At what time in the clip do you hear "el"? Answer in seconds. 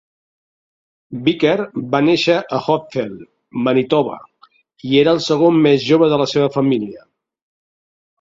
5.17-5.21